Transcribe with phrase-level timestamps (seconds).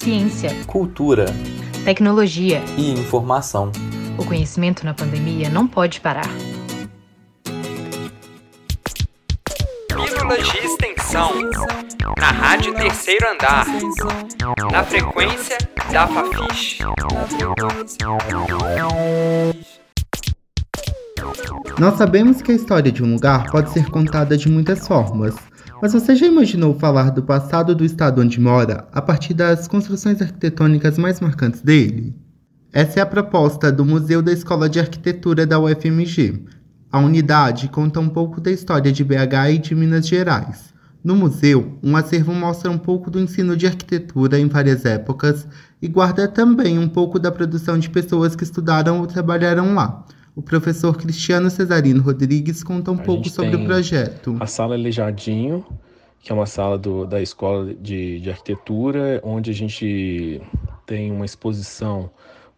[0.00, 1.26] ciência, cultura,
[1.84, 3.70] tecnologia e informação.
[4.16, 6.26] O conhecimento na pandemia não pode parar.
[9.88, 11.32] Pílulas de extensão.
[12.18, 13.66] Na Rádio Terceiro Andar.
[14.72, 15.58] Na frequência
[15.92, 16.78] da Fafiche.
[21.78, 25.34] Nós sabemos que a história de um lugar pode ser contada de muitas formas,
[25.80, 30.20] mas você já imaginou falar do passado do estado onde mora a partir das construções
[30.20, 32.14] arquitetônicas mais marcantes dele?
[32.72, 36.44] Essa é a proposta do Museu da Escola de Arquitetura da UFMG.
[36.92, 40.74] A unidade conta um pouco da história de BH e de Minas Gerais.
[41.02, 45.48] No museu, um acervo mostra um pouco do ensino de arquitetura em várias épocas
[45.80, 50.04] e guarda também um pouco da produção de pessoas que estudaram ou trabalharam lá.
[50.40, 54.38] O professor Cristiano Cesarino Rodrigues conta um A pouco sobre o projeto.
[54.40, 55.66] A sala Aleijadinho,
[56.18, 60.40] que é uma sala do- da Escola de, de Arquitetura, onde a gente
[60.86, 62.08] tem uma exposição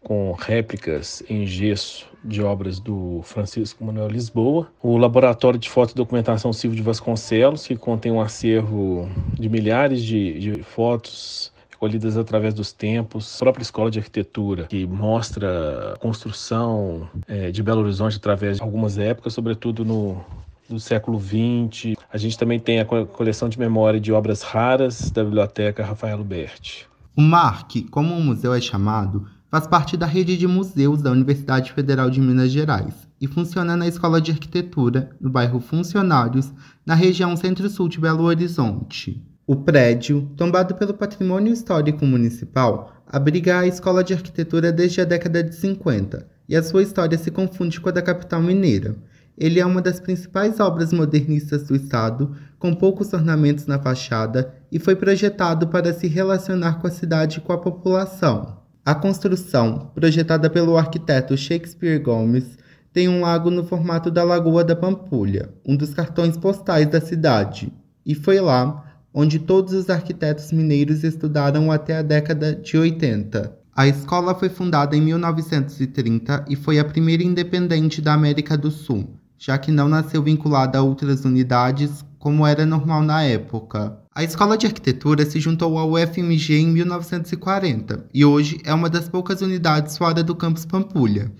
[0.00, 4.68] com réplicas em gesso de obras do Francisco Manuel Lisboa.
[4.80, 10.04] O Laboratório de Foto e Documentação Silvio de Vasconcelos, que contém um acervo de milhares
[10.04, 11.50] de, de fotos
[11.82, 13.36] recolhidas através dos tempos.
[13.36, 18.62] A própria Escola de Arquitetura, que mostra a construção eh, de Belo Horizonte através de
[18.62, 20.24] algumas épocas, sobretudo no,
[20.68, 21.96] do século XX.
[22.12, 26.22] A gente também tem a co- coleção de memória de obras raras da Biblioteca Rafael
[26.22, 26.86] Berti.
[27.16, 31.72] O MARC, como o museu é chamado, faz parte da rede de museus da Universidade
[31.72, 36.52] Federal de Minas Gerais e funciona na Escola de Arquitetura, no bairro Funcionários,
[36.86, 39.20] na região centro-sul de Belo Horizonte.
[39.44, 45.42] O prédio, tombado pelo patrimônio histórico municipal, abriga a Escola de Arquitetura desde a década
[45.42, 48.94] de 50 e a sua história se confunde com a da capital mineira.
[49.36, 54.78] Ele é uma das principais obras modernistas do estado, com poucos ornamentos na fachada, e
[54.78, 58.58] foi projetado para se relacionar com a cidade e com a população.
[58.84, 62.56] A construção, projetada pelo arquiteto Shakespeare Gomes,
[62.92, 67.72] tem um lago no formato da Lagoa da Pampulha, um dos cartões postais da cidade,
[68.04, 73.58] e foi lá onde todos os arquitetos mineiros estudaram até a década de 80.
[73.74, 79.16] A escola foi fundada em 1930 e foi a primeira independente da América do Sul,
[79.38, 83.98] já que não nasceu vinculada a outras unidades, como era normal na época.
[84.14, 89.08] A Escola de Arquitetura se juntou ao UFMG em 1940 e hoje é uma das
[89.08, 91.32] poucas unidades fora do campus Pampulha.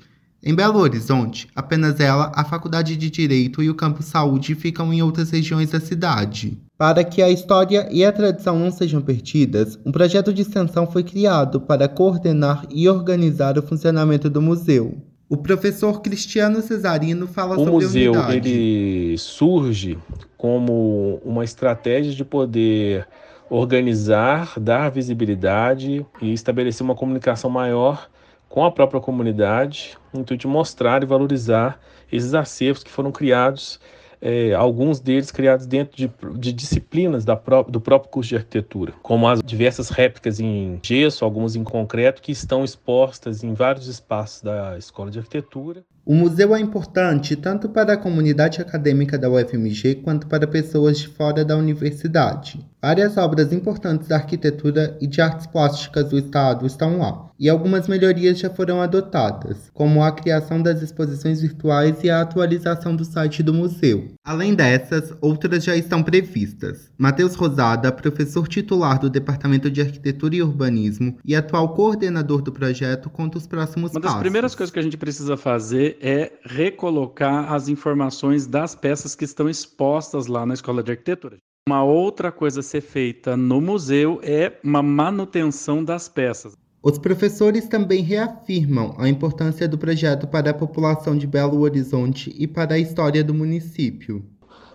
[0.42, 5.00] Em Belo Horizonte, apenas ela, a Faculdade de Direito e o Campus Saúde ficam em
[5.00, 6.58] outras regiões da cidade.
[6.82, 11.04] Para que a história e a tradição não sejam perdidas, um projeto de extensão foi
[11.04, 15.00] criado para coordenar e organizar o funcionamento do museu.
[15.28, 18.50] O professor Cristiano Cesarino fala O sobre museu a unidade.
[18.50, 19.96] ele surge
[20.36, 23.06] como uma estratégia de poder
[23.48, 28.10] organizar, dar visibilidade e estabelecer uma comunicação maior
[28.48, 31.78] com a própria comunidade, no intuito de mostrar e valorizar
[32.10, 33.78] esses acervos que foram criados,
[34.22, 39.28] eh, alguns deles criados dentro de, de disciplinas pró- do próprio curso de arquitetura, como
[39.28, 44.78] as diversas réplicas em gesso, algumas em concreto, que estão expostas em vários espaços da
[44.78, 45.84] Escola de Arquitetura.
[46.04, 51.06] O museu é importante tanto para a comunidade acadêmica da UFMG quanto para pessoas de
[51.06, 52.66] fora da universidade.
[52.82, 57.86] Várias obras importantes da arquitetura e de artes plásticas do estado estão lá, e algumas
[57.86, 63.40] melhorias já foram adotadas, como a criação das exposições virtuais e a atualização do site
[63.40, 64.08] do museu.
[64.24, 66.90] Além dessas, outras já estão previstas.
[66.98, 73.08] Matheus Rosada, professor titular do Departamento de Arquitetura e Urbanismo e atual coordenador do projeto,
[73.08, 74.22] conta os próximos Uma das passos.
[74.22, 79.48] primeiras coisas que a gente precisa fazer é recolocar as informações das peças que estão
[79.48, 81.38] expostas lá na Escola de Arquitetura.
[81.68, 86.54] Uma outra coisa a ser feita no museu é uma manutenção das peças.
[86.82, 92.48] Os professores também reafirmam a importância do projeto para a população de Belo Horizonte e
[92.48, 94.24] para a história do município.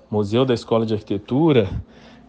[0.09, 1.69] Museu da Escola de Arquitetura,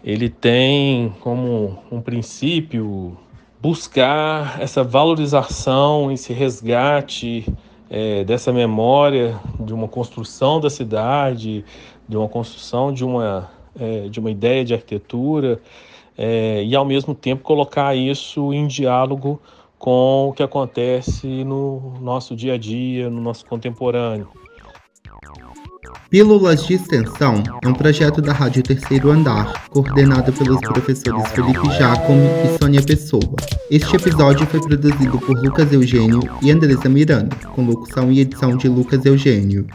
[0.02, 3.16] ele tem como um princípio
[3.60, 7.46] buscar essa valorização, esse resgate
[7.90, 11.64] eh, dessa memória de uma construção da cidade,
[12.08, 15.60] de uma construção de uma, eh, de uma ideia de arquitetura,
[16.16, 19.40] eh, e ao mesmo tempo colocar isso em diálogo
[19.78, 24.28] com o que acontece no nosso dia a dia, no nosso contemporâneo.
[26.10, 32.26] Pílulas de Extensão é um projeto da Rádio Terceiro Andar, coordenado pelos professores Felipe Jacome
[32.44, 33.22] e Sônia Pessoa.
[33.70, 38.68] Este episódio foi produzido por Lucas Eugênio e Andresa Miranda, com locução e edição de
[38.68, 39.66] Lucas Eugênio.